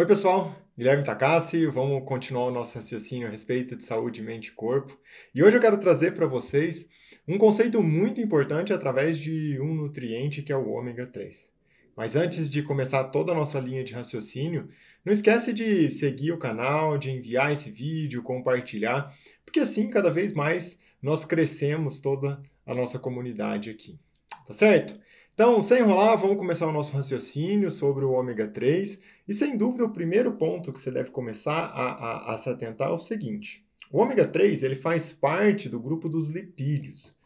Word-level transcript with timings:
Oi, 0.00 0.06
pessoal. 0.06 0.56
Guilherme 0.78 1.04
Takassi, 1.04 1.66
vamos 1.66 2.08
continuar 2.08 2.46
o 2.46 2.50
nosso 2.50 2.74
raciocínio 2.74 3.28
a 3.28 3.30
respeito 3.30 3.76
de 3.76 3.84
saúde, 3.84 4.22
mente 4.22 4.46
e 4.46 4.52
corpo. 4.52 4.98
E 5.34 5.42
hoje 5.42 5.58
eu 5.58 5.60
quero 5.60 5.76
trazer 5.76 6.14
para 6.14 6.24
vocês 6.24 6.88
um 7.28 7.36
conceito 7.36 7.82
muito 7.82 8.18
importante 8.18 8.72
através 8.72 9.18
de 9.18 9.60
um 9.60 9.74
nutriente 9.74 10.40
que 10.40 10.50
é 10.50 10.56
o 10.56 10.70
ômega 10.70 11.06
3. 11.06 11.52
Mas 11.94 12.16
antes 12.16 12.50
de 12.50 12.62
começar 12.62 13.04
toda 13.10 13.32
a 13.32 13.34
nossa 13.34 13.60
linha 13.60 13.84
de 13.84 13.92
raciocínio, 13.92 14.70
não 15.04 15.12
esquece 15.12 15.52
de 15.52 15.90
seguir 15.90 16.32
o 16.32 16.38
canal, 16.38 16.96
de 16.96 17.10
enviar 17.10 17.52
esse 17.52 17.70
vídeo, 17.70 18.22
compartilhar, 18.22 19.14
porque 19.44 19.60
assim 19.60 19.90
cada 19.90 20.10
vez 20.10 20.32
mais 20.32 20.80
nós 21.02 21.26
crescemos 21.26 22.00
toda 22.00 22.40
a 22.64 22.74
nossa 22.74 22.98
comunidade 22.98 23.68
aqui. 23.68 23.98
Tá 24.46 24.54
certo? 24.54 24.98
Então, 25.34 25.62
sem 25.62 25.78
enrolar, 25.80 26.18
vamos 26.18 26.36
começar 26.36 26.66
o 26.66 26.72
nosso 26.72 26.94
raciocínio 26.94 27.70
sobre 27.70 28.04
o 28.04 28.12
ômega 28.12 28.46
3. 28.46 29.00
E 29.26 29.32
sem 29.32 29.56
dúvida, 29.56 29.84
o 29.84 29.92
primeiro 29.92 30.32
ponto 30.32 30.72
que 30.72 30.80
você 30.80 30.90
deve 30.90 31.10
começar 31.10 31.66
a, 31.66 31.92
a, 31.92 32.34
a 32.34 32.36
se 32.36 32.50
atentar 32.50 32.88
é 32.88 32.92
o 32.92 32.98
seguinte: 32.98 33.64
o 33.90 33.98
ômega 33.98 34.26
3 34.26 34.62
ele 34.62 34.74
faz 34.74 35.12
parte 35.12 35.68
do 35.68 35.80
grupo 35.80 36.08
dos 36.08 36.28
lipídios. 36.28 37.16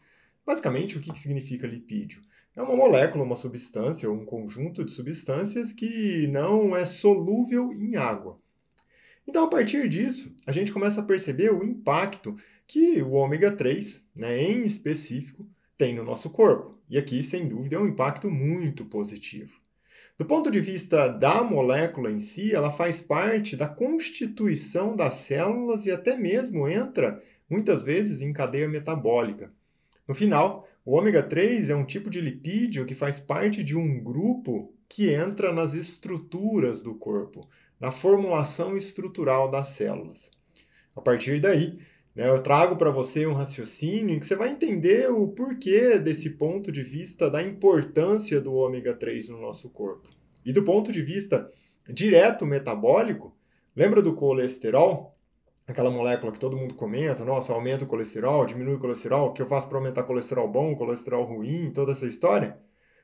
Basicamente, 0.45 0.97
o 0.97 1.01
que 1.01 1.17
significa 1.19 1.67
lipídio? 1.67 2.21
É 2.55 2.61
uma 2.61 2.75
molécula, 2.75 3.23
uma 3.23 3.35
substância, 3.35 4.09
um 4.09 4.23
conjunto 4.23 4.85
de 4.85 4.91
substâncias 4.91 5.73
que 5.73 6.25
não 6.27 6.75
é 6.75 6.85
solúvel 6.85 7.73
em 7.73 7.97
água. 7.97 8.39
Então, 9.27 9.43
a 9.43 9.49
partir 9.49 9.89
disso, 9.89 10.33
a 10.47 10.51
gente 10.51 10.71
começa 10.71 11.01
a 11.01 11.03
perceber 11.03 11.51
o 11.51 11.63
impacto 11.63 12.35
que 12.65 13.01
o 13.01 13.11
ômega 13.11 13.51
3, 13.51 14.05
né, 14.15 14.41
em 14.41 14.65
específico, 14.65 15.45
tem 15.77 15.95
no 15.95 16.03
nosso 16.03 16.29
corpo. 16.29 16.77
E 16.89 16.97
aqui, 16.97 17.21
sem 17.23 17.47
dúvida, 17.47 17.75
é 17.75 17.79
um 17.79 17.87
impacto 17.87 18.29
muito 18.29 18.85
positivo. 18.85 19.53
Do 20.17 20.25
ponto 20.25 20.49
de 20.49 20.61
vista 20.61 21.09
da 21.09 21.43
molécula 21.43 22.09
em 22.09 22.19
si, 22.19 22.53
ela 22.55 22.71
faz 22.71 23.01
parte 23.01 23.55
da 23.57 23.67
constituição 23.67 24.95
das 24.95 25.15
células 25.15 25.85
e 25.85 25.91
até 25.91 26.15
mesmo 26.15 26.67
entra, 26.69 27.21
muitas 27.49 27.83
vezes, 27.83 28.21
em 28.21 28.31
cadeia 28.31 28.67
metabólica. 28.67 29.51
No 30.07 30.15
final, 30.15 30.67
o 30.85 30.95
ômega 30.95 31.21
3 31.21 31.69
é 31.69 31.75
um 31.75 31.83
tipo 31.83 32.09
de 32.09 32.21
lipídio 32.21 32.85
que 32.85 32.95
faz 32.95 33.19
parte 33.19 33.63
de 33.63 33.75
um 33.75 34.01
grupo 34.01 34.73
que 34.87 35.11
entra 35.11 35.51
nas 35.51 35.73
estruturas 35.73 36.81
do 36.81 36.95
corpo, 36.95 37.49
na 37.79 37.91
formulação 37.91 38.77
estrutural 38.77 39.51
das 39.51 39.69
células. 39.69 40.31
A 40.95 41.01
partir 41.01 41.41
daí? 41.41 41.79
Eu 42.15 42.41
trago 42.41 42.77
para 42.77 42.91
você 42.91 43.27
um 43.27 43.33
raciocínio 43.33 44.17
que 44.17 44.25
você 44.25 44.37
vai 44.37 44.49
entender 44.49 45.11
o 45.11 45.27
porquê 45.27 45.99
desse 45.99 46.29
ponto 46.29 46.71
de 46.71 46.81
vista 46.81 47.29
da 47.29 47.43
importância 47.43 48.39
do 48.39 48.53
ômega 48.53 48.93
3 48.93 49.27
no 49.27 49.41
nosso 49.41 49.69
corpo. 49.69 50.07
E 50.45 50.53
do 50.53 50.63
ponto 50.63 50.93
de 50.93 51.01
vista 51.01 51.51
direto 51.89 52.45
metabólico, 52.45 53.37
lembra 53.75 54.01
do 54.01 54.13
colesterol? 54.15 55.13
Aquela 55.67 55.91
molécula 55.91 56.31
que 56.31 56.39
todo 56.39 56.55
mundo 56.55 56.75
comenta, 56.75 57.25
nossa, 57.25 57.51
aumenta 57.51 57.83
o 57.83 57.87
colesterol, 57.87 58.45
diminui 58.45 58.75
o 58.75 58.79
colesterol, 58.79 59.27
o 59.27 59.33
que 59.33 59.41
eu 59.41 59.47
faço 59.47 59.67
para 59.67 59.77
aumentar 59.77 60.03
colesterol 60.03 60.47
bom, 60.47 60.73
colesterol 60.73 61.25
ruim, 61.25 61.69
toda 61.71 61.91
essa 61.91 62.05
história? 62.05 62.57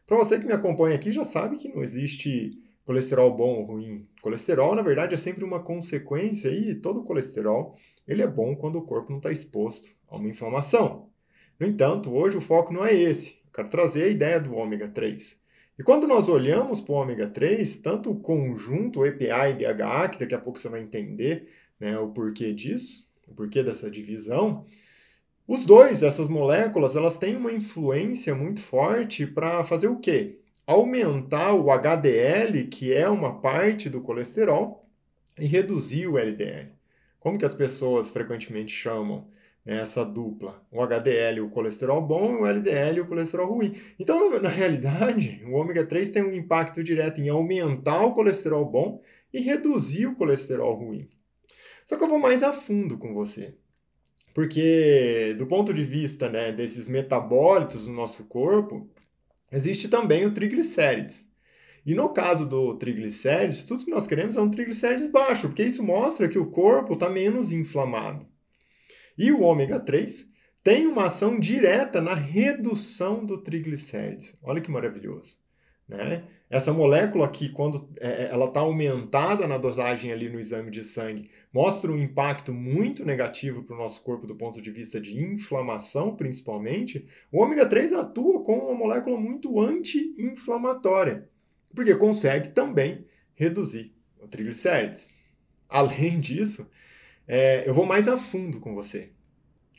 Para 0.08 0.16
você 0.16 0.40
que 0.40 0.46
me 0.46 0.53
acompanha 0.53 0.96
aqui 0.96 1.12
já 1.12 1.25
sabe 1.25 1.58
que 1.58 1.68
não 1.68 1.84
existe 1.84 2.52
colesterol 2.86 3.36
bom 3.36 3.60
ou 3.60 3.64
ruim. 3.64 4.08
Colesterol, 4.22 4.76
na 4.76 4.82
verdade, 4.82 5.14
é 5.14 5.18
sempre 5.18 5.44
uma 5.44 5.62
consequência 5.62 6.50
e 6.50 6.76
todo 6.76 7.04
colesterol 7.04 7.76
ele 8.08 8.22
é 8.22 8.28
bom 8.28 8.56
quando 8.56 8.78
o 8.78 8.82
corpo 8.82 9.12
não 9.12 9.18
está 9.18 9.32
exposto 9.32 9.90
a 10.10 10.18
uma 10.18 10.30
inflamação. 10.30 11.09
No 11.59 11.68
entanto, 11.68 12.12
hoje 12.14 12.38
o 12.38 12.42
foco 12.42 12.74
não 12.74 12.84
é 12.84 12.94
esse. 12.94 13.40
Eu 13.46 13.52
quero 13.54 13.70
trazer 13.70 14.04
a 14.04 14.08
ideia 14.08 14.40
do 14.40 14.56
ômega 14.56 14.88
3. 14.88 15.40
E 15.78 15.84
quando 15.84 16.08
nós 16.08 16.28
olhamos 16.28 16.82
para 16.82 16.94
o 16.94 16.98
ômega 16.98 17.28
3, 17.28 17.78
tanto 17.78 18.12
o 18.12 18.20
conjunto 18.20 19.06
EPA 19.06 19.50
e 19.50 19.54
DHA, 19.54 20.09
que 20.09 20.19
daqui 20.19 20.36
a 20.36 20.40
pouco 20.40 20.59
você 20.59 20.69
vai 20.69 20.81
entender 20.81 21.48
né, 21.80 21.98
o 21.98 22.09
porquê 22.09 22.53
disso, 22.53 23.08
o 23.28 23.34
porquê 23.34 23.63
dessa 23.63 23.90
divisão, 23.90 24.66
os 25.48 25.66
dois, 25.66 26.03
essas 26.03 26.30
moléculas, 26.30 26.96
elas 26.96 27.18
têm 27.18 27.36
uma 27.36 27.52
influência 27.52 28.36
muito 28.36 28.62
forte 28.62 29.25
para 29.25 29.63
fazer 29.63 29.88
o 29.88 30.00
quê? 30.00 30.41
Aumentar 30.66 31.54
o 31.54 31.72
HDL, 31.72 32.68
que 32.68 32.94
é 32.94 33.10
uma 33.10 33.42
parte 33.42 33.90
do 33.90 34.02
colesterol, 34.02 34.90
e 35.40 35.46
reduzir 35.46 36.08
o 36.08 36.18
LDL. 36.18 36.72
Como 37.20 37.38
que 37.38 37.46
as 37.46 37.54
pessoas 37.54 38.10
frequentemente 38.10 38.72
chamam 38.72 39.28
né, 39.66 39.80
essa 39.80 40.04
dupla? 40.04 40.66
O 40.72 40.82
HDL, 40.82 41.42
o 41.42 41.50
colesterol 41.50 42.02
bom, 42.02 42.34
e 42.34 42.42
o 42.42 42.46
LDL, 42.46 43.02
o 43.02 43.08
colesterol 43.08 43.48
ruim. 43.54 43.76
Então, 44.00 44.40
na, 44.40 44.50
realidade, 44.50 45.42
o 45.46 45.54
ômega 45.54 45.86
3 45.86 46.10
tem 46.10 46.24
um 46.24 46.34
impacto 46.34 46.84
direto 46.84 47.22
em 47.22 47.30
aumentar 47.30 48.04
o 48.04 48.14
colesterol 48.14 48.66
bom 48.66 49.02
e 49.34 49.40
reduzir 49.40 50.08
o 50.08 50.16
colesterol 50.16 50.74
ruim. 50.76 51.10
Só 51.86 51.98
que 51.98 52.04
eu 52.04 52.08
vou 52.08 52.20
mais 52.20 52.44
a 52.44 52.54
fundo 52.54 52.98
com 52.98 53.14
você. 53.14 53.56
Porque, 54.34 55.36
do 55.38 55.46
ponto 55.46 55.74
de 55.74 55.84
vista 55.84 56.30
né, 56.30 56.52
desses 56.52 56.88
metabólitos 56.88 57.86
do 57.86 57.92
nosso 57.92 58.24
corpo, 58.24 58.90
existe 59.51 59.88
também 59.88 60.25
o 60.25 60.31
triglicérides. 60.31 61.29
E 61.85 61.95
no 61.95 62.09
caso 62.09 62.47
do 62.47 62.78
triglicérides, 62.78 63.63
tudo 63.63 63.85
que 63.85 63.91
nós 63.91 64.06
queremos 64.06 64.35
é 64.35 64.41
um 64.41 64.51
triglicérides 64.51 65.07
baixo, 65.07 65.47
porque 65.47 65.63
isso 65.63 65.84
mostra 65.84 66.29
que 66.29 66.38
o 66.38 66.51
corpo 66.51 66.94
está 66.94 67.09
menos 67.09 67.51
inflamado. 67.51 68.28
E 69.17 69.31
o 69.31 69.41
ômega 69.41 69.79
3 69.79 70.29
tem 70.63 70.85
uma 70.85 71.06
ação 71.06 71.39
direta 71.39 72.00
na 72.00 72.13
redução 72.13 73.25
do 73.25 73.41
triglicérides. 73.41 74.38
Olha 74.44 74.62
que 74.62 74.69
maravilhoso. 74.69 75.41
Né? 75.97 76.24
Essa 76.50 76.74
molécula 76.74 77.25
aqui, 77.25 77.50
quando 77.50 77.88
é, 78.00 78.24
é 78.24 78.29
ela 78.31 78.46
está 78.46 78.62
aumentada 78.62 79.47
na 79.47 79.57
dosagem 79.57 80.12
ali 80.12 80.28
no 80.29 80.40
exame 80.40 80.72
de 80.72 80.84
sangue, 80.84 81.29
mostra 81.53 81.91
um 81.91 81.97
impacto 81.97 82.52
muito 82.52 83.06
negativo 83.06 83.63
para 83.63 83.75
o 83.75 83.79
nosso 83.79 84.01
corpo 84.01 84.25
do 84.25 84.35
ponto 84.35 84.62
de 84.62 84.72
vista 84.72 85.00
de 85.00 85.22
inflamação, 85.22 86.16
principalmente. 86.16 87.06
O 87.31 87.41
ômega 87.41 87.66
3 87.66 87.94
atua 87.94 88.44
como 88.44 88.63
uma 88.63 88.74
molécula 88.74 89.18
muito 89.18 89.59
anti-inflamatória 89.59 91.30
porque 91.74 91.96
consegue 91.96 92.50
também 92.50 93.06
reduzir 93.34 93.94
o 94.19 94.28
triglicérides. 94.28 95.13
Além 95.68 96.19
disso, 96.19 96.69
é, 97.28 97.68
eu 97.68 97.74
vou 97.74 97.85
mais 97.85 98.07
a 98.07 98.18
fundo 98.18 98.59
com 98.59 98.75
você. 98.75 99.12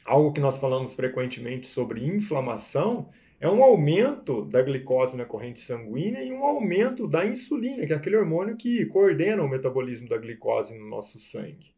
Algo 0.04 0.32
que 0.32 0.40
nós 0.40 0.58
falamos 0.58 0.94
frequentemente 0.94 1.66
sobre 1.66 2.04
inflamação 2.04 3.10
é 3.42 3.50
um 3.50 3.60
aumento 3.64 4.44
da 4.44 4.62
glicose 4.62 5.16
na 5.16 5.24
corrente 5.24 5.58
sanguínea 5.58 6.22
e 6.22 6.32
um 6.32 6.44
aumento 6.44 7.08
da 7.08 7.26
insulina, 7.26 7.84
que 7.84 7.92
é 7.92 7.96
aquele 7.96 8.14
hormônio 8.16 8.56
que 8.56 8.86
coordena 8.86 9.42
o 9.42 9.48
metabolismo 9.48 10.08
da 10.08 10.16
glicose 10.16 10.78
no 10.78 10.88
nosso 10.88 11.18
sangue. 11.18 11.74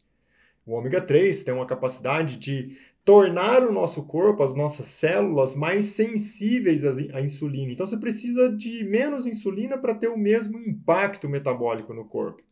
O 0.67 0.75
ômega 0.75 1.01
3 1.01 1.43
tem 1.43 1.55
uma 1.55 1.65
capacidade 1.65 2.37
de 2.37 2.77
tornar 3.03 3.67
o 3.67 3.73
nosso 3.73 4.03
corpo, 4.05 4.43
as 4.43 4.55
nossas 4.55 4.89
células, 4.89 5.57
mais 5.57 5.87
sensíveis 5.87 6.85
à 6.85 7.23
insulina. 7.23 7.73
Então 7.73 7.87
você 7.87 7.97
precisa 7.97 8.55
de 8.55 8.85
menos 8.85 9.27
insulina 9.27 9.79
para 9.79 9.95
ter 9.95 10.09
o 10.09 10.19
mesmo 10.19 10.59
impacto 10.59 11.31
metabólico 11.31 11.95
no 11.95 12.05
corpo. 12.05 12.43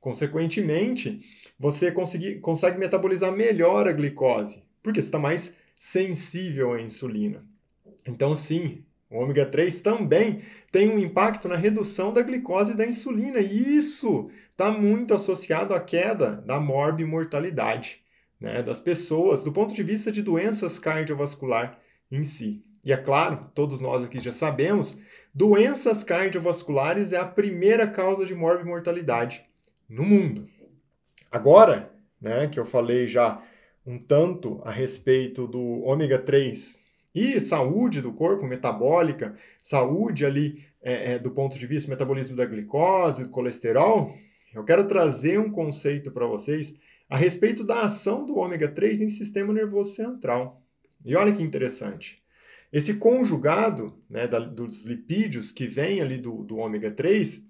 Consequentemente, 0.00 1.20
você 1.58 1.92
consegue, 1.92 2.36
consegue 2.36 2.78
metabolizar 2.78 3.30
melhor 3.30 3.86
a 3.86 3.92
glicose, 3.92 4.62
porque 4.82 5.02
você 5.02 5.08
está 5.08 5.18
mais 5.18 5.52
sensível 5.78 6.72
à 6.72 6.80
insulina. 6.80 7.46
Então, 8.06 8.34
sim, 8.36 8.84
o 9.10 9.18
ômega 9.18 9.46
3 9.46 9.80
também 9.80 10.42
tem 10.70 10.90
um 10.90 10.98
impacto 10.98 11.48
na 11.48 11.56
redução 11.56 12.12
da 12.12 12.22
glicose 12.22 12.72
e 12.72 12.76
da 12.76 12.86
insulina, 12.86 13.38
e 13.38 13.76
isso 13.76 14.30
está 14.50 14.70
muito 14.70 15.14
associado 15.14 15.74
à 15.74 15.80
queda 15.80 16.42
da 16.46 16.60
morbimortalidade 16.60 18.04
né, 18.44 18.62
das 18.62 18.80
pessoas 18.80 19.42
do 19.42 19.52
ponto 19.52 19.74
de 19.74 19.82
vista 19.82 20.12
de 20.12 20.22
doenças 20.22 20.78
cardiovascular 20.78 21.78
em 22.10 22.24
si. 22.24 22.62
E 22.84 22.92
é 22.92 22.96
claro, 22.96 23.50
todos 23.54 23.80
nós 23.80 24.04
aqui 24.04 24.20
já 24.20 24.32
sabemos, 24.32 24.96
doenças 25.32 26.04
cardiovasculares 26.04 27.12
é 27.12 27.16
a 27.16 27.24
primeira 27.24 27.86
causa 27.86 28.26
de 28.26 28.34
mortalidade 28.34 29.42
no 29.88 30.04
mundo. 30.04 30.46
Agora, 31.30 31.90
né, 32.20 32.46
que 32.46 32.60
eu 32.60 32.66
falei 32.66 33.08
já 33.08 33.42
um 33.86 33.98
tanto 33.98 34.60
a 34.64 34.70
respeito 34.70 35.46
do 35.46 35.82
ômega 35.82 36.18
3 36.18 36.83
e 37.14 37.40
saúde 37.40 38.00
do 38.00 38.12
corpo, 38.12 38.46
metabólica, 38.46 39.34
saúde 39.62 40.26
ali 40.26 40.64
é, 40.82 41.12
é, 41.12 41.18
do 41.18 41.30
ponto 41.30 41.58
de 41.58 41.66
vista 41.66 41.86
do 41.86 41.90
metabolismo 41.90 42.36
da 42.36 42.44
glicose, 42.44 43.24
do 43.24 43.30
colesterol, 43.30 44.14
eu 44.52 44.64
quero 44.64 44.86
trazer 44.86 45.38
um 45.38 45.50
conceito 45.50 46.10
para 46.10 46.26
vocês 46.26 46.74
a 47.08 47.16
respeito 47.16 47.62
da 47.62 47.82
ação 47.82 48.24
do 48.26 48.36
ômega 48.36 48.68
3 48.68 49.02
em 49.02 49.08
sistema 49.08 49.52
nervoso 49.52 49.94
central. 49.94 50.62
E 51.04 51.14
olha 51.14 51.32
que 51.32 51.42
interessante. 51.42 52.22
Esse 52.72 52.94
conjugado 52.94 53.96
né, 54.10 54.26
da, 54.26 54.38
dos 54.38 54.84
lipídios 54.84 55.52
que 55.52 55.66
vem 55.66 56.00
ali 56.00 56.18
do, 56.18 56.42
do 56.42 56.56
ômega 56.56 56.90
3, 56.90 57.46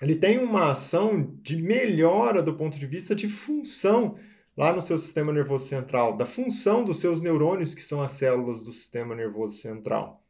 ele 0.00 0.14
tem 0.14 0.38
uma 0.38 0.70
ação 0.70 1.36
de 1.42 1.56
melhora 1.56 2.40
do 2.42 2.54
ponto 2.54 2.78
de 2.78 2.86
vista 2.86 3.14
de 3.14 3.28
função 3.28 4.16
lá 4.58 4.72
no 4.72 4.82
seu 4.82 4.98
sistema 4.98 5.32
nervoso 5.32 5.68
central, 5.68 6.16
da 6.16 6.26
função 6.26 6.82
dos 6.82 7.00
seus 7.00 7.22
neurônios, 7.22 7.76
que 7.76 7.80
são 7.80 8.02
as 8.02 8.10
células 8.14 8.60
do 8.60 8.72
sistema 8.72 9.14
nervoso 9.14 9.54
central. 9.54 10.20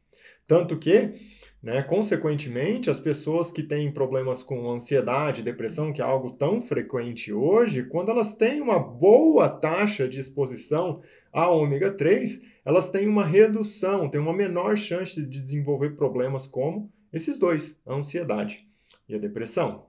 Tanto 0.45 0.77
que, 0.77 1.15
né, 1.63 1.81
consequentemente, 1.81 2.91
as 2.91 2.99
pessoas 2.99 3.51
que 3.51 3.63
têm 3.63 3.91
problemas 3.91 4.43
com 4.43 4.69
ansiedade, 4.69 5.41
depressão, 5.41 5.91
que 5.91 5.99
é 5.99 6.05
algo 6.05 6.31
tão 6.33 6.61
frequente 6.61 7.33
hoje, 7.33 7.85
quando 7.85 8.11
elas 8.11 8.35
têm 8.35 8.61
uma 8.61 8.77
boa 8.77 9.49
taxa 9.49 10.07
de 10.07 10.19
exposição 10.19 11.01
a 11.33 11.49
ômega 11.49 11.91
3, 11.91 12.39
elas 12.63 12.91
têm 12.91 13.07
uma 13.07 13.25
redução, 13.25 14.07
têm 14.07 14.21
uma 14.21 14.33
menor 14.33 14.77
chance 14.77 15.19
de 15.19 15.41
desenvolver 15.41 15.95
problemas 15.95 16.45
como 16.45 16.91
esses 17.11 17.39
dois, 17.39 17.75
a 17.83 17.95
ansiedade 17.95 18.63
e 19.07 19.15
a 19.15 19.17
depressão. 19.17 19.87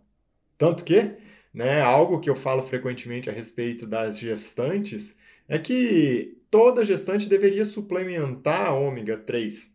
Tanto 0.57 0.83
que, 0.83 1.15
né, 1.53 1.81
algo 1.81 2.21
que 2.21 2.31
eu 2.31 2.35
falo 2.35 2.63
frequentemente 2.63 3.29
a 3.29 3.33
respeito 3.33 3.87
das 3.87 4.19
gestantes 4.19 5.17
é 5.49 5.59
que 5.59 6.39
toda 6.51 6.85
gestante 6.85 7.29
deveria 7.29 7.65
suplementar 7.65 8.75
ômega 8.75 9.17
3 9.17 9.73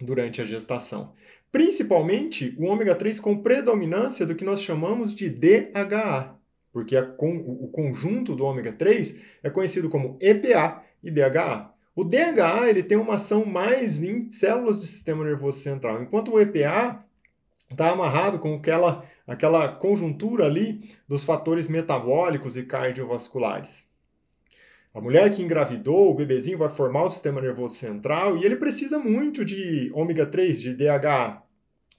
durante 0.00 0.40
a 0.40 0.44
gestação. 0.44 1.12
Principalmente 1.52 2.54
o 2.58 2.64
ômega 2.64 2.94
3 2.94 3.20
com 3.20 3.42
predominância 3.42 4.24
do 4.24 4.34
que 4.34 4.44
nós 4.44 4.62
chamamos 4.62 5.12
de 5.12 5.28
DHA, 5.28 6.36
porque 6.72 6.96
o 6.96 7.68
conjunto 7.68 8.34
do 8.34 8.44
ômega 8.44 8.72
3 8.72 9.16
é 9.42 9.50
conhecido 9.50 9.90
como 9.90 10.16
EPA 10.20 10.82
e 11.02 11.10
DHA. 11.10 11.74
O 11.94 12.04
DHA 12.04 12.70
ele 12.70 12.82
tem 12.82 12.96
uma 12.96 13.16
ação 13.16 13.44
mais 13.44 14.02
em 14.02 14.30
células 14.30 14.78
do 14.78 14.86
sistema 14.86 15.24
nervoso 15.24 15.58
central, 15.58 16.02
enquanto 16.02 16.32
o 16.32 16.40
EPA 16.40 17.04
está 17.70 17.90
amarrado 17.90 18.38
com 18.38 18.54
aquela, 18.54 19.04
aquela 19.26 19.68
conjuntura 19.68 20.46
ali 20.46 20.88
dos 21.08 21.24
fatores 21.24 21.68
metabólicos 21.68 22.56
e 22.56 22.62
cardiovasculares. 22.64 23.88
A 24.92 25.00
mulher 25.00 25.32
que 25.32 25.40
engravidou, 25.40 26.10
o 26.10 26.14
bebezinho 26.14 26.58
vai 26.58 26.68
formar 26.68 27.04
o 27.04 27.10
sistema 27.10 27.40
nervoso 27.40 27.76
central 27.76 28.36
e 28.36 28.44
ele 28.44 28.56
precisa 28.56 28.98
muito 28.98 29.44
de 29.44 29.90
ômega 29.94 30.26
3, 30.26 30.60
de 30.60 30.74
DHA. 30.74 31.42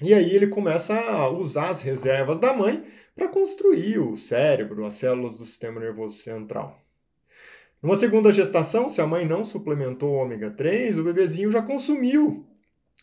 E 0.01 0.13
aí 0.13 0.35
ele 0.35 0.47
começa 0.47 1.00
a 1.00 1.29
usar 1.29 1.69
as 1.69 1.81
reservas 1.81 2.38
da 2.38 2.53
mãe 2.53 2.83
para 3.15 3.29
construir 3.29 4.00
o 4.00 4.15
cérebro, 4.15 4.85
as 4.85 4.95
células 4.95 5.38
do 5.38 5.45
sistema 5.45 5.79
nervoso 5.79 6.18
central. 6.18 6.81
Numa 7.81 7.95
segunda 7.95 8.33
gestação, 8.33 8.89
se 8.89 9.00
a 9.00 9.07
mãe 9.07 9.25
não 9.25 9.44
suplementou 9.44 10.12
o 10.12 10.18
ômega 10.18 10.51
3, 10.51 11.00
o 11.00 11.03
bebezinho 11.03 11.50
já 11.50 11.62
consumiu 11.62 12.45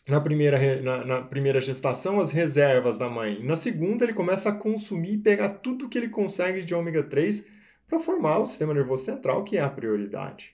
na 0.09 0.19
primeira, 0.19 0.81
na, 0.81 1.05
na, 1.05 1.21
primeira 1.21 1.61
gestação 1.61 2.19
as 2.19 2.31
reservas 2.31 2.97
da 2.97 3.07
mãe. 3.07 3.43
Na 3.43 3.55
segunda, 3.55 4.03
ele 4.03 4.13
começa 4.13 4.49
a 4.49 4.53
consumir 4.53 5.13
e 5.13 5.17
pegar 5.17 5.49
tudo 5.49 5.87
que 5.87 5.97
ele 5.97 6.09
consegue 6.09 6.63
de 6.63 6.73
ômega 6.73 7.03
3 7.03 7.45
para 7.87 7.99
formar 7.99 8.39
o 8.39 8.45
sistema 8.45 8.73
nervoso 8.73 9.05
central, 9.05 9.43
que 9.43 9.57
é 9.57 9.61
a 9.61 9.69
prioridade. 9.69 10.53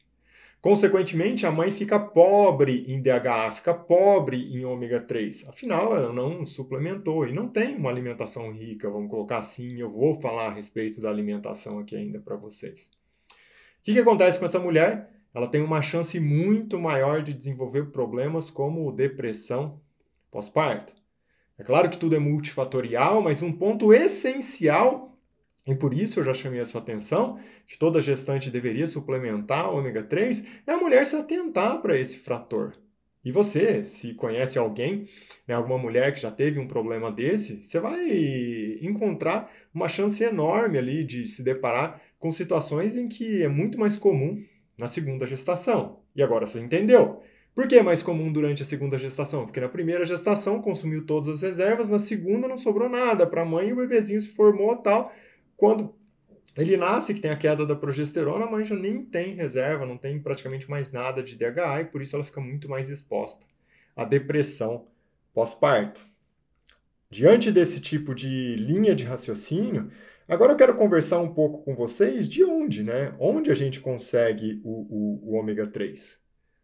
Consequentemente, 0.62 1.46
a 1.46 1.52
mãe 1.52 1.72
fica 1.72 2.00
pobre 2.00 2.86
em 2.88 3.00
DHA, 3.00 3.52
fica 3.52 3.74
pobre 3.74 4.38
em 4.52 4.66
ômega 4.66 5.00
3. 5.00 5.48
Afinal, 5.48 5.96
ela 5.96 6.12
não 6.12 6.46
suplementou 6.46 7.28
e 7.28 7.32
não 7.32 7.48
tem 7.48 7.76
uma 7.76 7.92
alimentação 7.92 8.52
rica, 8.52 8.90
vamos 8.90 9.12
colocar 9.12 9.38
assim. 9.38 9.80
Eu 9.80 9.92
vou 9.92 10.20
falar 10.20 10.48
a 10.48 10.54
respeito 10.54 11.00
da 11.00 11.10
alimentação 11.10 11.78
aqui 11.78 11.96
ainda 11.96 12.20
para 12.20 12.36
vocês. 12.36 12.90
O 13.80 13.84
que, 13.84 13.94
que 13.94 14.00
acontece 14.00 14.40
com 14.40 14.46
essa 14.46 14.60
mulher? 14.60 15.15
Ela 15.36 15.48
tem 15.48 15.62
uma 15.62 15.82
chance 15.82 16.18
muito 16.18 16.80
maior 16.80 17.22
de 17.22 17.34
desenvolver 17.34 17.92
problemas 17.92 18.50
como 18.50 18.90
depressão 18.90 19.82
pós-parto. 20.32 20.94
É 21.60 21.64
claro 21.64 21.90
que 21.90 21.98
tudo 21.98 22.16
é 22.16 22.20
multifatorial, 22.20 23.22
mas 23.22 23.44
um 23.44 23.52
ponto 23.52 23.94
essencial 23.94 25.12
e 25.68 25.76
por 25.76 25.94
isso 25.94 26.20
eu 26.20 26.24
já 26.24 26.34
chamei 26.34 26.62
a 26.62 26.66
sua 26.66 26.80
atenção 26.80 27.38
que 27.68 27.78
toda 27.78 28.02
gestante 28.02 28.50
deveria 28.50 28.88
suplementar 28.88 29.74
ômega 29.74 30.04
3 30.04 30.62
é 30.66 30.72
a 30.72 30.78
mulher 30.78 31.06
se 31.06 31.18
atentar 31.18 31.82
para 31.82 31.98
esse 31.98 32.18
frator. 32.18 32.74
E 33.24 33.32
você, 33.32 33.84
se 33.84 34.14
conhece 34.14 34.58
alguém, 34.58 35.08
né, 35.48 35.56
alguma 35.56 35.80
mulher 35.80 36.14
que 36.14 36.22
já 36.22 36.30
teve 36.30 36.60
um 36.60 36.68
problema 36.68 37.12
desse, 37.12 37.64
você 37.64 37.80
vai 37.80 38.08
encontrar 38.82 39.52
uma 39.74 39.90
chance 39.90 40.24
enorme 40.24 40.78
ali 40.78 41.04
de 41.04 41.28
se 41.28 41.44
deparar 41.44 42.00
com 42.20 42.32
situações 42.32 42.96
em 42.96 43.10
que 43.10 43.42
é 43.42 43.48
muito 43.50 43.80
mais 43.80 43.98
comum 43.98 44.42
na 44.78 44.88
segunda 44.88 45.26
gestação. 45.26 46.00
E 46.16 46.22
agora 46.22 46.46
você 46.46 46.60
entendeu. 46.60 47.22
Por 47.54 47.68
que 47.68 47.78
é 47.78 47.82
mais 47.82 48.04
comum 48.04 48.32
durante 48.32 48.62
a 48.62 48.66
segunda 48.66 49.00
gestação? 49.00 49.46
Porque 49.46 49.62
na 49.62 49.70
primeira 49.70 50.04
gestação 50.04 50.62
consumiu 50.62 51.06
todas 51.06 51.30
as 51.30 51.42
reservas, 51.42 51.88
na 51.88 52.00
segunda 52.00 52.48
não 52.48 52.58
sobrou 52.58 52.90
nada 52.90 53.26
para 53.26 53.44
a 53.44 53.46
mãe 53.46 53.70
e 53.70 53.74
o 53.74 53.78
bebezinho 53.78 54.22
se 54.22 54.30
formou 54.30 54.76
tal 54.76 55.14
quando 55.56 55.96
ele 56.58 56.78
nasce, 56.78 57.14
que 57.14 57.20
tem 57.20 57.32
a 57.32 57.38
queda 57.38 57.66
da 57.66 57.76
progesterona, 57.76 58.46
a 58.46 58.52
mãe 58.52 58.66
já 58.66 58.76
nem 58.76 59.04
tem 59.04 59.34
reserva, 59.34 59.86
não 59.86 59.98
tem 59.98 60.20
praticamente 60.20 60.70
mais 60.70 60.92
nada 60.92 61.22
de 61.22 61.36
DHA 61.36 61.82
e 61.82 61.86
por 61.86 62.02
isso 62.02 62.16
ela 62.16 62.24
fica 62.24 62.40
muito 62.40 62.70
mais 62.70 62.90
exposta 62.90 63.46
à 63.96 64.06
depressão 64.06 64.88
pós-parto. 65.34 66.06
Diante 67.10 67.52
desse 67.52 67.80
tipo 67.80 68.16
de 68.16 68.56
linha 68.56 68.96
de 68.96 69.06
raciocínio, 69.06 69.90
agora 70.28 70.54
eu 70.54 70.58
quero 70.58 70.76
conversar 70.76 71.20
um 71.20 71.34
pouco 71.34 71.64
com 71.64 71.76
vocês 71.76 72.28
de 72.28 72.44
onde, 72.44 72.84
né? 72.84 73.14
Onde 73.20 73.52
a 73.52 73.56
gente 73.56 73.80
consegue 73.80 74.62
o, 74.64 74.70
o, 74.70 75.32
o 75.32 75.36
ômega 75.36 75.68
3? 75.68 76.18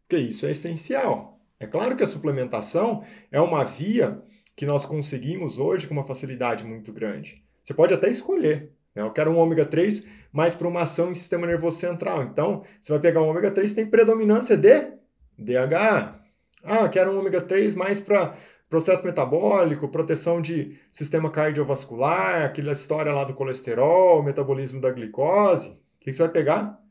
Porque 0.07 0.21
isso 0.21 0.45
é 0.45 0.51
essencial. 0.51 1.39
É 1.59 1.67
claro 1.67 1.95
que 1.95 2.03
a 2.03 2.07
suplementação 2.07 3.03
é 3.31 3.39
uma 3.39 3.63
via 3.63 4.21
que 4.55 4.65
nós 4.65 4.85
conseguimos 4.85 5.59
hoje 5.59 5.87
com 5.87 5.93
uma 5.93 6.05
facilidade 6.05 6.65
muito 6.65 6.91
grande. 6.91 7.43
Você 7.63 7.73
pode 7.73 7.93
até 7.93 8.09
escolher 8.09 8.71
né? 8.95 9.01
Eu 9.01 9.11
quero 9.11 9.31
um 9.31 9.37
ômega 9.37 9.65
3 9.65 10.05
mais 10.31 10.55
para 10.55 10.67
uma 10.67 10.81
ação 10.81 11.11
em 11.11 11.15
sistema 11.15 11.47
nervoso 11.47 11.77
central. 11.77 12.23
Então, 12.23 12.63
você 12.81 12.91
vai 12.91 13.01
pegar 13.01 13.21
um 13.21 13.29
ômega 13.29 13.51
3 13.51 13.73
tem 13.73 13.85
predominância 13.85 14.57
de 14.57 14.93
DHA. 15.37 16.19
Ah, 16.63 16.87
quero 16.89 17.11
um 17.11 17.19
ômega 17.19 17.41
3 17.41 17.73
mais 17.75 17.99
para 17.99 18.35
processo 18.71 19.03
metabólico, 19.03 19.89
proteção 19.89 20.41
de 20.41 20.79
sistema 20.93 21.29
cardiovascular, 21.29 22.45
aquela 22.45 22.71
história 22.71 23.11
lá 23.11 23.25
do 23.25 23.33
colesterol, 23.33 24.23
metabolismo 24.23 24.79
da 24.79 24.89
glicose. 24.89 25.71
O 25.71 25.75
que 25.99 26.13
você 26.13 26.23
vai 26.23 26.31
pegar? 26.31 26.81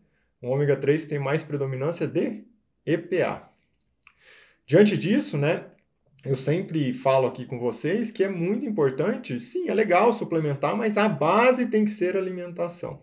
Um 0.43 0.51
ômega 0.51 0.77
3 0.77 1.07
tem 1.07 1.19
mais 1.19 1.43
predominância 1.43 2.07
de 2.07 2.45
EPA. 2.85 3.49
Diante 4.67 4.95
disso, 4.95 5.39
né, 5.39 5.69
eu 6.23 6.35
sempre 6.35 6.93
falo 6.93 7.27
aqui 7.27 7.47
com 7.47 7.59
vocês 7.59 8.11
que 8.11 8.23
é 8.23 8.29
muito 8.29 8.67
importante, 8.67 9.41
sim, 9.41 9.71
é 9.71 9.75
legal 9.75 10.13
suplementar, 10.13 10.77
mas 10.77 10.99
a 10.99 11.09
base 11.09 11.65
tem 11.65 11.87
que 11.87 11.91
ser 11.91 12.15
alimentação. 12.15 13.03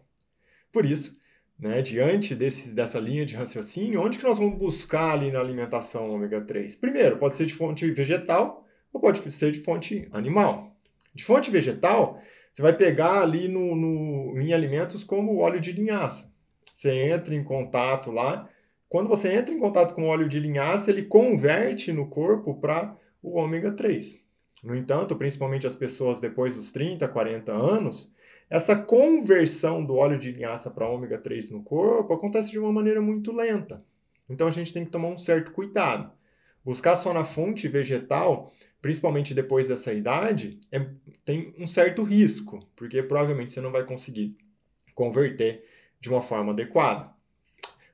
Por 0.72 0.86
isso, 0.86 1.18
né, 1.58 1.82
diante 1.82 2.36
desse, 2.36 2.70
dessa 2.70 3.00
linha 3.00 3.26
de 3.26 3.36
raciocínio, 3.36 4.04
onde 4.04 4.20
que 4.20 4.24
nós 4.24 4.38
vamos 4.38 4.60
buscar 4.60 5.14
ali 5.14 5.32
na 5.32 5.40
alimentação 5.40 6.12
ômega 6.12 6.42
3? 6.42 6.76
Primeiro, 6.76 7.18
pode 7.18 7.36
ser 7.36 7.48
de 7.48 7.56
fonte 7.56 7.90
vegetal 7.90 8.67
ou 8.98 9.02
pode 9.02 9.20
ser 9.32 9.52
de 9.52 9.60
fonte 9.60 10.08
animal. 10.12 10.76
De 11.14 11.24
fonte 11.24 11.52
vegetal, 11.52 12.20
você 12.52 12.62
vai 12.62 12.74
pegar 12.74 13.22
ali 13.22 13.48
no, 13.48 13.76
no, 13.76 14.40
em 14.40 14.54
alimentos 14.54 15.04
como 15.04 15.38
óleo 15.38 15.62
de 15.62 15.72
linhaça. 15.72 16.32
Você 16.74 16.92
entra 16.92 17.34
em 17.36 17.44
contato 17.44 18.12
lá. 18.12 18.50
Quando 18.90 19.08
você 19.08 19.34
entra 19.34 19.54
em 19.54 19.60
contato 19.60 19.94
com 19.94 20.08
óleo 20.08 20.28
de 20.28 20.40
linhaça, 20.40 20.90
ele 20.90 21.04
converte 21.04 21.92
no 21.92 22.08
corpo 22.08 22.56
para 22.56 22.96
o 23.22 23.38
ômega 23.38 23.72
3. 23.72 24.24
No 24.64 24.76
entanto, 24.76 25.16
principalmente 25.16 25.68
as 25.68 25.76
pessoas 25.76 26.20
depois 26.20 26.56
dos 26.56 26.72
30, 26.72 27.08
40 27.08 27.52
anos, 27.52 28.12
essa 28.50 28.76
conversão 28.76 29.86
do 29.86 29.96
óleo 29.96 30.18
de 30.18 30.32
linhaça 30.32 30.72
para 30.72 30.90
ômega 30.90 31.18
3 31.18 31.52
no 31.52 31.62
corpo 31.62 32.14
acontece 32.14 32.50
de 32.50 32.58
uma 32.58 32.72
maneira 32.72 33.02
muito 33.02 33.32
lenta. 33.32 33.84
Então 34.28 34.48
a 34.48 34.52
gente 34.52 34.74
tem 34.74 34.84
que 34.84 34.92
tomar 34.92 35.10
um 35.10 35.18
certo 35.18 35.52
cuidado. 35.52 36.12
Buscar 36.68 36.98
só 36.98 37.14
na 37.14 37.24
fonte 37.24 37.66
vegetal, 37.70 38.52
principalmente 38.82 39.34
depois 39.34 39.70
dessa 39.70 39.94
idade, 39.94 40.60
é, 40.70 40.86
tem 41.24 41.54
um 41.58 41.66
certo 41.66 42.04
risco, 42.04 42.60
porque 42.76 43.02
provavelmente 43.02 43.54
você 43.54 43.62
não 43.62 43.72
vai 43.72 43.86
conseguir 43.86 44.36
converter 44.94 45.64
de 45.98 46.10
uma 46.10 46.22
forma 46.22 46.52
adequada. 46.52 47.10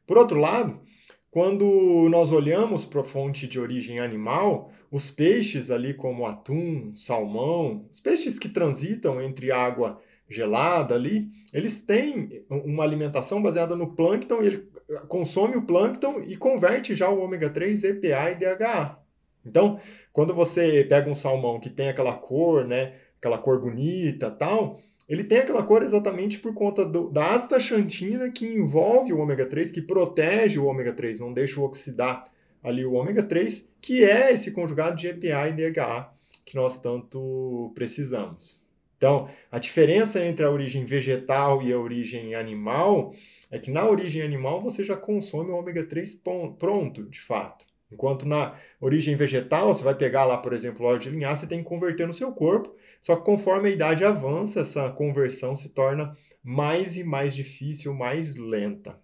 Por 0.07 0.17
outro 0.17 0.39
lado, 0.39 0.81
quando 1.29 2.09
nós 2.09 2.31
olhamos 2.31 2.83
para 2.83 3.01
a 3.01 3.03
fonte 3.03 3.47
de 3.47 3.59
origem 3.59 3.99
animal, 3.99 4.71
os 4.89 5.11
peixes 5.11 5.69
ali 5.69 5.93
como 5.93 6.25
atum, 6.25 6.95
salmão, 6.95 7.87
os 7.91 7.99
peixes 7.99 8.39
que 8.39 8.49
transitam 8.49 9.21
entre 9.21 9.51
água 9.51 10.01
gelada 10.27 10.95
ali, 10.95 11.29
eles 11.53 11.79
têm 11.81 12.43
uma 12.49 12.83
alimentação 12.83 13.39
baseada 13.39 13.75
no 13.75 13.93
plâncton, 13.93 14.41
ele 14.41 14.67
consome 15.07 15.55
o 15.55 15.61
plâncton 15.61 16.21
e 16.27 16.35
converte 16.35 16.95
já 16.95 17.09
o 17.09 17.19
ômega 17.19 17.49
3, 17.49 17.83
EPA 17.83 18.31
e 18.31 18.35
DHA. 18.35 18.99
Então, 19.45 19.79
quando 20.11 20.33
você 20.33 20.85
pega 20.87 21.09
um 21.09 21.13
salmão 21.13 21.59
que 21.59 21.69
tem 21.69 21.89
aquela 21.89 22.13
cor, 22.13 22.65
né, 22.65 22.93
aquela 23.17 23.37
cor 23.37 23.59
bonita, 23.59 24.31
tal, 24.31 24.79
ele 25.07 25.23
tem 25.23 25.39
aquela 25.39 25.63
cor 25.63 25.83
exatamente 25.83 26.39
por 26.39 26.53
conta 26.53 26.85
do, 26.85 27.09
da 27.09 27.31
astaxantina 27.31 28.31
que 28.31 28.45
envolve 28.45 29.11
o 29.11 29.19
ômega 29.19 29.45
3, 29.45 29.71
que 29.71 29.81
protege 29.81 30.59
o 30.59 30.65
ômega 30.65 30.93
3, 30.93 31.19
não 31.19 31.33
deixa 31.33 31.59
o 31.59 31.63
oxidar 31.63 32.25
ali 32.63 32.85
o 32.85 32.93
ômega 32.93 33.21
3, 33.21 33.67
que 33.81 34.03
é 34.05 34.31
esse 34.31 34.51
conjugado 34.51 34.95
de 34.95 35.07
EPA 35.07 35.49
e 35.49 35.53
DHA 35.53 36.13
que 36.45 36.55
nós 36.55 36.79
tanto 36.79 37.71
precisamos. 37.75 38.62
Então, 39.03 39.29
a 39.51 39.59
diferença 39.59 40.25
entre 40.25 40.45
a 40.45 40.49
origem 40.49 40.85
vegetal 40.85 41.61
e 41.61 41.73
a 41.73 41.77
origem 41.77 42.35
animal 42.35 43.13
é 43.51 43.59
que 43.59 43.69
na 43.69 43.85
origem 43.85 44.21
animal 44.21 44.61
você 44.61 44.81
já 44.81 44.95
consome 44.95 45.51
o 45.51 45.57
ômega 45.57 45.83
3 45.83 46.21
pronto, 46.57 47.03
de 47.09 47.19
fato. 47.19 47.65
Enquanto 47.91 48.25
na 48.25 48.57
origem 48.79 49.13
vegetal, 49.17 49.73
você 49.73 49.83
vai 49.83 49.93
pegar 49.93 50.23
lá, 50.23 50.37
por 50.37 50.53
exemplo, 50.53 50.85
óleo 50.85 50.99
de 50.99 51.09
linhaça, 51.09 51.41
você 51.41 51.47
tem 51.47 51.57
que 51.57 51.67
converter 51.67 52.07
no 52.07 52.13
seu 52.13 52.31
corpo. 52.31 52.73
Só 53.01 53.17
que 53.17 53.25
conforme 53.25 53.67
a 53.67 53.71
idade 53.73 54.05
avança, 54.05 54.61
essa 54.61 54.89
conversão 54.89 55.53
se 55.53 55.73
torna 55.73 56.15
mais 56.41 56.95
e 56.95 57.03
mais 57.03 57.35
difícil, 57.35 57.93
mais 57.93 58.37
lenta. 58.37 58.97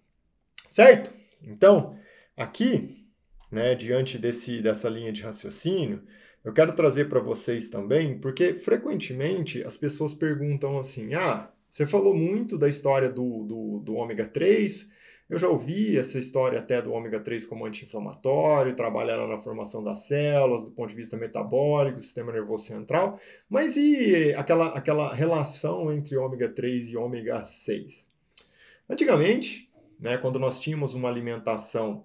Certo? 0.66 1.12
Então, 1.42 1.94
aqui, 2.34 3.06
né, 3.52 3.74
diante 3.74 4.16
desse, 4.16 4.62
dessa 4.62 4.88
linha 4.88 5.12
de 5.12 5.20
raciocínio, 5.20 6.02
eu 6.44 6.52
quero 6.52 6.72
trazer 6.72 7.08
para 7.08 7.20
vocês 7.20 7.68
também, 7.68 8.18
porque 8.18 8.54
frequentemente 8.54 9.62
as 9.62 9.76
pessoas 9.76 10.14
perguntam 10.14 10.78
assim: 10.78 11.14
ah, 11.14 11.50
você 11.70 11.86
falou 11.86 12.14
muito 12.14 12.56
da 12.56 12.68
história 12.68 13.10
do, 13.10 13.44
do, 13.44 13.78
do 13.80 13.94
ômega 13.94 14.26
3, 14.26 14.90
eu 15.28 15.38
já 15.38 15.48
ouvi 15.48 15.96
essa 15.96 16.18
história 16.18 16.58
até 16.58 16.82
do 16.82 16.92
ômega 16.92 17.20
3 17.20 17.46
como 17.46 17.64
anti-inflamatório, 17.64 18.74
trabalha 18.74 19.28
na 19.28 19.38
formação 19.38 19.84
das 19.84 20.00
células, 20.00 20.64
do 20.64 20.72
ponto 20.72 20.90
de 20.90 20.96
vista 20.96 21.16
metabólico, 21.16 22.00
sistema 22.00 22.32
nervoso 22.32 22.64
central, 22.64 23.20
mas 23.48 23.76
e 23.76 24.34
aquela, 24.34 24.68
aquela 24.68 25.14
relação 25.14 25.92
entre 25.92 26.16
ômega 26.16 26.48
3 26.48 26.88
e 26.88 26.96
ômega 26.96 27.42
6? 27.42 28.10
Antigamente, 28.88 29.70
né, 30.00 30.18
quando 30.18 30.40
nós 30.40 30.58
tínhamos 30.58 30.94
uma 30.94 31.08
alimentação 31.08 32.04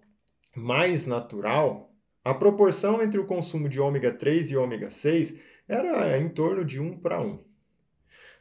mais 0.56 1.08
natural, 1.08 1.94
a 2.25 2.34
proporção 2.34 3.03
entre 3.03 3.20
o 3.20 3.25
consumo 3.25 3.70
de 3.70 3.79
ômega 3.79 4.12
3 4.12 4.50
e 4.50 4.58
ômega 4.58 4.89
6 4.89 5.36
era 5.67 6.17
em 6.17 6.27
torno 6.27 6.65
de 6.65 6.79
1 6.79 6.98
para 6.98 7.22
1. 7.22 7.39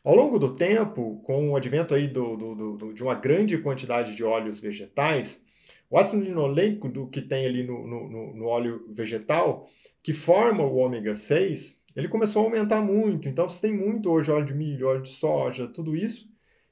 Ao 0.03 0.15
longo 0.15 0.39
do 0.39 0.55
tempo, 0.55 1.21
com 1.23 1.51
o 1.51 1.57
advento 1.57 1.95
aí 1.95 2.09
do, 2.09 2.35
do, 2.35 2.77
do, 2.77 2.93
de 2.95 3.03
uma 3.03 3.15
grande 3.15 3.59
quantidade 3.59 4.17
de 4.17 4.25
óleos 4.25 4.59
vegetais, 4.59 5.43
o 5.91 5.99
ácido 5.99 6.23
linoleico 6.23 6.89
do 6.89 7.07
que 7.09 7.21
tem 7.21 7.45
ali 7.45 7.63
no, 7.63 7.87
no, 7.87 8.35
no 8.35 8.47
óleo 8.47 8.87
vegetal, 8.89 9.69
que 10.03 10.15
forma 10.15 10.65
o 10.65 10.77
ômega 10.77 11.15
6, 11.15 11.79
ele 11.95 12.09
começou 12.09 12.41
a 12.43 12.45
aumentar 12.47 12.81
muito. 12.81 13.29
Então, 13.29 13.47
você 13.47 13.69
tem 13.69 13.77
muito 13.77 14.11
hoje 14.11 14.31
óleo 14.31 14.47
de 14.47 14.55
milho, 14.55 14.89
óleo 14.89 15.03
de 15.03 15.11
soja, 15.11 15.69
tudo 15.69 15.95
isso. 15.95 16.27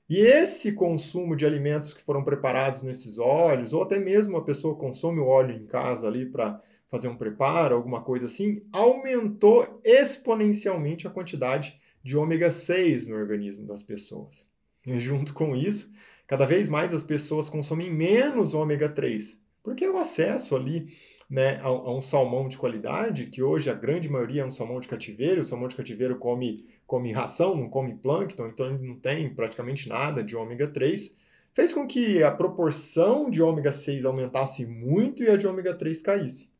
E 0.09 0.19
esse 0.19 0.73
consumo 0.73 1.37
de 1.37 1.45
alimentos 1.45 1.93
que 1.93 2.03
foram 2.03 2.25
preparados 2.25 2.83
nesses 2.83 3.19
óleos, 3.19 3.73
ou 3.75 3.83
até 3.83 3.99
mesmo 3.99 4.37
a 4.37 4.45
pessoa 4.45 4.77
consome 4.77 5.21
o 5.21 5.27
óleo 5.27 5.55
em 5.55 5.67
casa 5.67 6.07
ali 6.09 6.27
para 6.27 6.61
fazer 6.93 7.09
um 7.09 7.17
preparo, 7.17 7.75
alguma 7.75 8.03
coisa 8.03 8.27
assim, 8.27 8.63
aumentou 8.71 9.81
exponencialmente 9.83 11.07
a 11.07 11.11
quantidade 11.11 11.81
de 12.05 12.19
ômega 12.19 12.53
6 12.53 13.09
no 13.09 13.17
organismo 13.17 13.67
das 13.67 13.83
pessoas. 13.83 14.47
E 14.87 15.01
junto 15.01 15.33
com 15.33 15.57
isso, 15.57 15.91
cada 16.27 16.45
vez 16.45 16.69
mais 16.69 16.93
as 16.93 17.03
pessoas 17.03 17.49
consomem 17.49 17.91
menos 17.91 18.53
ômega 18.53 18.91
3, 18.91 19.41
porque 19.63 19.89
o 19.89 19.97
acesso 19.97 20.55
ali 20.55 20.89
né, 21.31 21.57
a, 21.63 21.69
a, 21.69 21.95
um 21.95 22.03
salmão 22.03 22.47
de 22.47 22.59
qualidade, 22.59 23.25
que 23.25 23.43
hoje 23.43 23.71
a 23.71 23.75
grande 23.75 24.11
maioria 24.11 24.43
é 24.43 24.45
um 24.45 24.51
salmão 24.51 24.79
de 24.79 24.87
cativeiro, 24.87 25.41
o 25.41 25.45
salmão 25.45 25.69
de 25.69 25.77
cativeiro 25.77 26.19
come, 26.19 26.67
come 26.87 27.11
ração, 27.11 27.57
não 27.57 27.71
come 27.71 27.95
plâncton, 27.95 28.49
então 28.49 28.67
ele 28.67 28.87
não 28.87 28.97
tem 28.97 29.35
praticamente 29.35 29.89
nada 29.89 30.23
de 30.23 30.37
ômega 30.37 30.69
3, 30.69 31.17
fez 31.55 31.73
com 31.73 31.87
que 31.87 32.23
a 32.23 32.31
proporção 32.31 33.31
de 33.31 33.41
ômega 33.41 33.73
6 33.73 34.05
aumentasse 34.05 34.67
muito 34.67 35.23
e 35.23 35.31
a 35.31 35.39
de 35.39 35.47
ômega 35.47 35.73
3 35.73 36.03
caísse. 36.03 36.52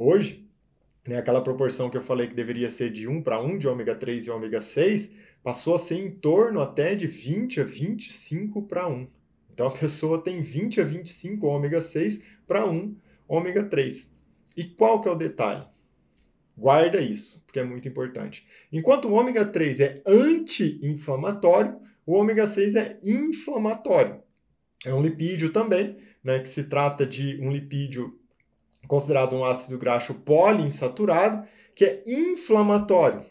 Hoje, 0.00 0.48
né, 1.04 1.16
aquela 1.16 1.42
proporção 1.42 1.90
que 1.90 1.96
eu 1.96 2.00
falei 2.00 2.28
que 2.28 2.34
deveria 2.34 2.70
ser 2.70 2.88
de 2.92 3.08
1 3.08 3.20
para 3.20 3.42
1 3.42 3.58
de 3.58 3.66
ômega 3.66 3.96
3 3.96 4.28
e 4.28 4.30
ômega 4.30 4.60
6, 4.60 5.12
passou 5.42 5.74
a 5.74 5.78
ser 5.78 5.96
em 5.96 6.08
torno 6.08 6.60
até 6.60 6.94
de 6.94 7.08
20 7.08 7.60
a 7.60 7.64
25 7.64 8.62
para 8.62 8.86
1. 8.86 9.08
Então 9.52 9.66
a 9.66 9.72
pessoa 9.72 10.22
tem 10.22 10.40
20 10.40 10.80
a 10.80 10.84
25 10.84 11.44
ômega 11.44 11.80
6 11.80 12.22
para 12.46 12.64
1 12.64 12.94
ômega 13.26 13.64
3. 13.64 14.08
E 14.56 14.62
qual 14.62 15.00
que 15.00 15.08
é 15.08 15.10
o 15.10 15.16
detalhe? 15.16 15.66
Guarda 16.56 17.00
isso, 17.00 17.42
porque 17.44 17.58
é 17.58 17.64
muito 17.64 17.88
importante. 17.88 18.46
Enquanto 18.72 19.08
o 19.08 19.14
ômega 19.14 19.44
3 19.44 19.80
é 19.80 20.02
anti-inflamatório, 20.06 21.76
o 22.06 22.12
ômega 22.12 22.46
6 22.46 22.76
é 22.76 23.00
inflamatório. 23.02 24.22
É 24.84 24.94
um 24.94 25.02
lipídio 25.02 25.50
também, 25.50 25.96
né, 26.22 26.38
que 26.38 26.48
se 26.48 26.64
trata 26.64 27.04
de 27.04 27.40
um 27.42 27.50
lipídio 27.50 28.17
considerado 28.88 29.36
um 29.36 29.44
ácido 29.44 29.78
graxo 29.78 30.14
poliinsaturado, 30.14 31.46
que 31.74 31.84
é 31.84 32.02
inflamatório. 32.06 33.24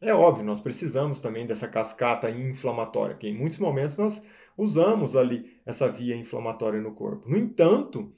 É 0.00 0.14
óbvio, 0.14 0.44
nós 0.44 0.60
precisamos 0.60 1.20
também 1.20 1.46
dessa 1.46 1.66
cascata 1.66 2.30
inflamatória, 2.30 3.16
que 3.16 3.26
em 3.26 3.34
muitos 3.34 3.58
momentos 3.58 3.98
nós 3.98 4.22
usamos 4.56 5.16
ali 5.16 5.58
essa 5.66 5.88
via 5.88 6.16
inflamatória 6.16 6.80
no 6.80 6.92
corpo. 6.92 7.28
No 7.28 7.36
entanto, 7.36 8.12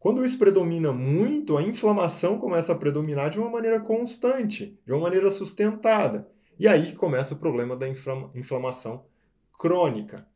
quando 0.00 0.24
isso 0.24 0.38
predomina 0.38 0.92
muito, 0.92 1.56
a 1.56 1.62
inflamação 1.62 2.38
começa 2.38 2.72
a 2.72 2.76
predominar 2.76 3.30
de 3.30 3.38
uma 3.38 3.50
maneira 3.50 3.80
constante, 3.80 4.78
de 4.86 4.92
uma 4.92 5.02
maneira 5.02 5.30
sustentada. 5.30 6.28
E 6.58 6.66
aí 6.66 6.92
começa 6.92 7.34
o 7.34 7.38
problema 7.38 7.76
da 7.76 7.86
inflamação 8.34 9.04
crônica. 9.58 10.26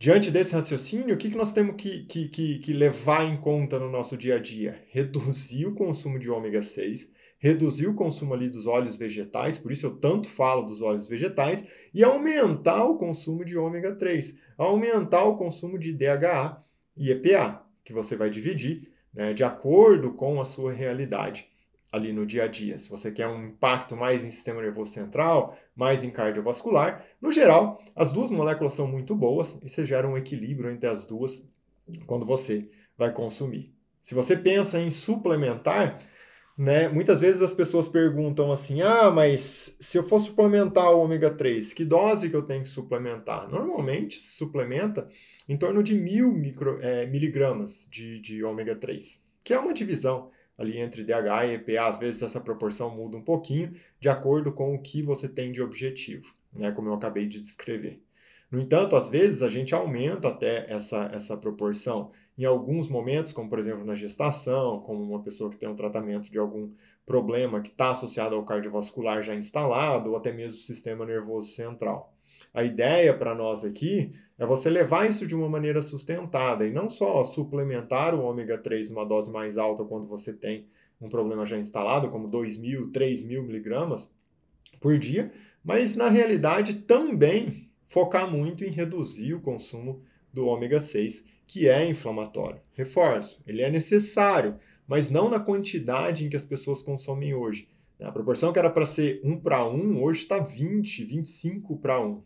Diante 0.00 0.30
desse 0.30 0.54
raciocínio, 0.54 1.16
o 1.16 1.18
que, 1.18 1.28
que 1.28 1.36
nós 1.36 1.52
temos 1.52 1.74
que, 1.74 2.04
que, 2.04 2.28
que, 2.28 2.58
que 2.60 2.72
levar 2.72 3.24
em 3.24 3.36
conta 3.36 3.80
no 3.80 3.90
nosso 3.90 4.16
dia 4.16 4.36
a 4.36 4.38
dia? 4.38 4.80
Reduzir 4.90 5.66
o 5.66 5.74
consumo 5.74 6.20
de 6.20 6.30
ômega 6.30 6.62
6, 6.62 7.10
reduzir 7.36 7.88
o 7.88 7.94
consumo 7.94 8.32
ali 8.32 8.48
dos 8.48 8.68
óleos 8.68 8.94
vegetais, 8.94 9.58
por 9.58 9.72
isso 9.72 9.86
eu 9.86 9.96
tanto 9.96 10.28
falo 10.28 10.62
dos 10.62 10.80
óleos 10.82 11.08
vegetais, 11.08 11.66
e 11.92 12.04
aumentar 12.04 12.84
o 12.84 12.96
consumo 12.96 13.44
de 13.44 13.58
ômega 13.58 13.92
3, 13.96 14.38
aumentar 14.56 15.24
o 15.24 15.36
consumo 15.36 15.76
de 15.76 15.92
DHA 15.92 16.62
e 16.96 17.10
EPA, 17.10 17.66
que 17.84 17.92
você 17.92 18.14
vai 18.14 18.30
dividir 18.30 18.92
né, 19.12 19.34
de 19.34 19.42
acordo 19.42 20.12
com 20.12 20.40
a 20.40 20.44
sua 20.44 20.72
realidade 20.72 21.48
ali 21.90 22.12
no 22.12 22.26
dia 22.26 22.44
a 22.44 22.46
dia. 22.46 22.78
Se 22.78 22.88
você 22.88 23.10
quer 23.10 23.26
um 23.26 23.46
impacto 23.46 23.96
mais 23.96 24.24
em 24.24 24.30
sistema 24.30 24.60
nervoso 24.60 24.92
central, 24.92 25.56
mais 25.74 26.04
em 26.04 26.10
cardiovascular, 26.10 27.04
no 27.20 27.32
geral, 27.32 27.78
as 27.96 28.12
duas 28.12 28.30
moléculas 28.30 28.74
são 28.74 28.86
muito 28.86 29.14
boas 29.14 29.58
e 29.62 29.68
você 29.68 29.84
gera 29.86 30.08
um 30.08 30.16
equilíbrio 30.16 30.70
entre 30.70 30.88
as 30.88 31.06
duas 31.06 31.46
quando 32.06 32.26
você 32.26 32.68
vai 32.96 33.12
consumir. 33.12 33.72
Se 34.02 34.14
você 34.14 34.36
pensa 34.36 34.80
em 34.80 34.90
suplementar, 34.90 35.98
né, 36.56 36.88
muitas 36.88 37.20
vezes 37.20 37.40
as 37.40 37.54
pessoas 37.54 37.88
perguntam 37.88 38.50
assim: 38.50 38.82
ah, 38.82 39.10
mas 39.10 39.76
se 39.78 39.96
eu 39.96 40.02
for 40.02 40.18
suplementar 40.18 40.90
o 40.92 41.00
ômega 41.00 41.30
3, 41.30 41.72
que 41.72 41.84
dose 41.84 42.28
que 42.28 42.36
eu 42.36 42.42
tenho 42.42 42.62
que 42.62 42.68
suplementar? 42.68 43.48
Normalmente 43.48 44.18
se 44.18 44.36
suplementa 44.36 45.06
em 45.48 45.56
torno 45.56 45.82
de 45.82 45.94
mil 45.94 46.32
micro, 46.32 46.80
é, 46.82 47.06
miligramas 47.06 47.86
de, 47.90 48.18
de 48.20 48.42
ômega 48.42 48.74
3, 48.74 49.24
que 49.44 49.54
é 49.54 49.58
uma 49.58 49.72
divisão 49.72 50.30
ali 50.58 50.78
entre 50.78 51.04
DH 51.04 51.46
e 51.46 51.54
EPA, 51.54 51.86
às 51.86 51.98
vezes 51.98 52.20
essa 52.20 52.40
proporção 52.40 52.90
muda 52.90 53.16
um 53.16 53.22
pouquinho 53.22 53.74
de 54.00 54.08
acordo 54.08 54.52
com 54.52 54.74
o 54.74 54.82
que 54.82 55.00
você 55.02 55.28
tem 55.28 55.52
de 55.52 55.62
objetivo, 55.62 56.34
né, 56.52 56.72
como 56.72 56.88
eu 56.88 56.94
acabei 56.94 57.28
de 57.28 57.40
descrever. 57.40 58.02
No 58.50 58.58
entanto, 58.58 58.96
às 58.96 59.08
vezes 59.08 59.42
a 59.42 59.48
gente 59.48 59.74
aumenta 59.74 60.28
até 60.28 60.66
essa, 60.68 61.10
essa 61.12 61.36
proporção 61.36 62.10
em 62.36 62.44
alguns 62.44 62.88
momentos, 62.88 63.32
como 63.32 63.48
por 63.48 63.58
exemplo 63.58 63.84
na 63.84 63.94
gestação, 63.94 64.80
como 64.80 65.02
uma 65.02 65.22
pessoa 65.22 65.50
que 65.50 65.56
tem 65.56 65.68
um 65.68 65.74
tratamento 65.76 66.30
de 66.30 66.38
algum 66.38 66.70
problema 67.04 67.60
que 67.60 67.68
está 67.68 67.90
associado 67.90 68.34
ao 68.34 68.44
cardiovascular 68.44 69.22
já 69.22 69.34
instalado, 69.34 70.10
ou 70.10 70.16
até 70.16 70.32
mesmo 70.32 70.58
o 70.58 70.62
sistema 70.62 71.06
nervoso 71.06 71.48
central. 71.48 72.14
A 72.52 72.64
ideia 72.64 73.16
para 73.16 73.34
nós 73.34 73.64
aqui 73.64 74.12
é 74.38 74.46
você 74.46 74.70
levar 74.70 75.08
isso 75.08 75.26
de 75.26 75.34
uma 75.34 75.48
maneira 75.48 75.82
sustentada 75.82 76.66
e 76.66 76.72
não 76.72 76.88
só 76.88 77.22
suplementar 77.24 78.14
o 78.14 78.22
ômega 78.22 78.56
3 78.58 78.90
numa 78.90 79.04
dose 79.04 79.30
mais 79.30 79.58
alta 79.58 79.84
quando 79.84 80.06
você 80.06 80.32
tem 80.32 80.66
um 81.00 81.08
problema 81.08 81.46
já 81.46 81.56
instalado, 81.56 82.08
como 82.08 82.28
2.000, 82.28 82.90
3.000 82.90 83.42
miligramas 83.42 84.12
por 84.80 84.98
dia, 84.98 85.32
mas 85.64 85.94
na 85.94 86.08
realidade 86.08 86.74
também 86.74 87.70
focar 87.86 88.30
muito 88.30 88.64
em 88.64 88.70
reduzir 88.70 89.34
o 89.34 89.40
consumo 89.40 90.02
do 90.32 90.46
ômega 90.46 90.80
6, 90.80 91.24
que 91.46 91.68
é 91.68 91.88
inflamatório. 91.88 92.60
Reforço, 92.74 93.42
ele 93.46 93.62
é 93.62 93.70
necessário, 93.70 94.56
mas 94.86 95.10
não 95.10 95.30
na 95.30 95.40
quantidade 95.40 96.24
em 96.24 96.28
que 96.28 96.36
as 96.36 96.44
pessoas 96.44 96.82
consomem 96.82 97.34
hoje. 97.34 97.68
A 98.00 98.12
proporção 98.12 98.52
que 98.52 98.58
era 98.58 98.70
para 98.70 98.86
ser 98.86 99.20
1 99.24 99.40
para 99.40 99.66
1, 99.68 100.02
hoje 100.02 100.22
está 100.22 100.38
20, 100.38 101.04
25 101.04 101.78
para 101.78 102.00
1. 102.00 102.22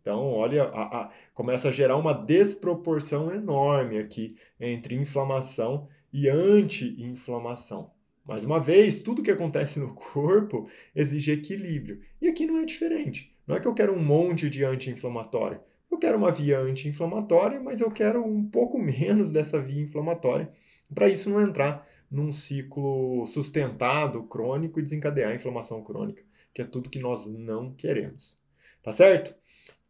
Então, 0.00 0.32
olha, 0.32 0.64
a, 0.64 1.02
a, 1.02 1.10
começa 1.34 1.68
a 1.68 1.72
gerar 1.72 1.96
uma 1.96 2.12
desproporção 2.12 3.32
enorme 3.34 3.98
aqui 3.98 4.36
entre 4.58 4.94
inflamação 4.94 5.88
e 6.12 6.28
anti-inflamação. 6.28 7.92
Mais 8.24 8.44
uma 8.44 8.60
vez, 8.60 9.02
tudo 9.02 9.22
que 9.22 9.30
acontece 9.30 9.78
no 9.78 9.92
corpo 9.94 10.68
exige 10.94 11.32
equilíbrio. 11.32 12.00
E 12.20 12.28
aqui 12.28 12.46
não 12.46 12.58
é 12.58 12.64
diferente. 12.64 13.34
Não 13.46 13.56
é 13.56 13.60
que 13.60 13.66
eu 13.66 13.74
quero 13.74 13.92
um 13.92 14.02
monte 14.02 14.48
de 14.48 14.64
anti-inflamatório. 14.64 15.60
Eu 15.90 15.98
quero 15.98 16.16
uma 16.16 16.30
via 16.30 16.60
anti-inflamatória, 16.60 17.60
mas 17.60 17.80
eu 17.80 17.90
quero 17.90 18.24
um 18.24 18.44
pouco 18.48 18.78
menos 18.80 19.32
dessa 19.32 19.60
via 19.60 19.82
inflamatória, 19.82 20.50
para 20.94 21.08
isso 21.08 21.28
não 21.28 21.40
entrar 21.40 21.86
num 22.10 22.32
ciclo 22.32 23.24
sustentado, 23.26 24.24
crônico 24.24 24.80
e 24.80 24.82
desencadear 24.82 25.30
a 25.30 25.34
inflamação 25.34 25.82
crônica, 25.82 26.22
que 26.52 26.62
é 26.62 26.64
tudo 26.64 26.90
que 26.90 26.98
nós 26.98 27.26
não 27.26 27.72
queremos. 27.72 28.38
Tá 28.82 28.90
certo? 28.90 29.34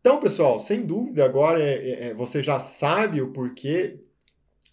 Então, 0.00 0.18
pessoal, 0.18 0.58
sem 0.58 0.86
dúvida, 0.86 1.24
agora 1.24 1.62
é, 1.62 1.74
é, 1.74 2.06
é, 2.06 2.14
você 2.14 2.42
já 2.42 2.58
sabe 2.58 3.20
o 3.20 3.32
porquê 3.32 4.00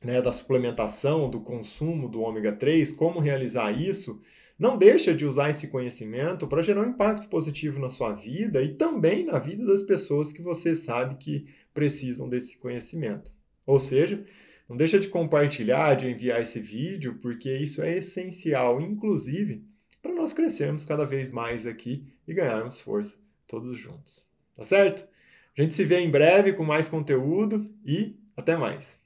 né, 0.01 0.21
da 0.21 0.31
suplementação, 0.31 1.29
do 1.29 1.41
consumo 1.41 2.07
do 2.07 2.21
ômega 2.21 2.53
3, 2.53 2.93
como 2.93 3.19
realizar 3.19 3.71
isso, 3.71 4.21
não 4.57 4.77
deixa 4.77 5.13
de 5.13 5.25
usar 5.25 5.49
esse 5.49 5.67
conhecimento 5.67 6.47
para 6.47 6.61
gerar 6.61 6.81
um 6.81 6.89
impacto 6.89 7.27
positivo 7.27 7.77
na 7.77 7.89
sua 7.89 8.13
vida 8.13 8.63
e 8.63 8.75
também 8.75 9.25
na 9.25 9.37
vida 9.37 9.65
das 9.65 9.83
pessoas 9.83 10.31
que 10.31 10.41
você 10.41 10.75
sabe 10.75 11.17
que 11.17 11.45
precisam 11.73 12.29
desse 12.29 12.57
conhecimento. 12.57 13.31
Ou 13.65 13.79
seja, 13.79 14.25
não 14.69 14.77
deixa 14.77 14.97
de 14.97 15.09
compartilhar, 15.09 15.95
de 15.95 16.07
enviar 16.07 16.41
esse 16.41 16.61
vídeo, 16.61 17.19
porque 17.21 17.53
isso 17.53 17.81
é 17.81 17.97
essencial, 17.97 18.79
inclusive, 18.79 19.65
para 20.01 20.13
nós 20.13 20.31
crescermos 20.31 20.85
cada 20.85 21.05
vez 21.05 21.31
mais 21.31 21.67
aqui 21.67 22.07
e 22.25 22.33
ganharmos 22.33 22.79
força 22.79 23.17
todos 23.45 23.77
juntos. 23.77 24.25
Tá 24.55 24.63
certo? 24.63 25.16
A 25.57 25.61
gente 25.63 25.73
se 25.73 25.83
vê 25.83 25.99
em 25.99 26.09
breve 26.09 26.53
com 26.53 26.63
mais 26.63 26.87
conteúdo 26.87 27.69
e 27.83 28.15
até 28.35 28.55
mais. 28.55 28.99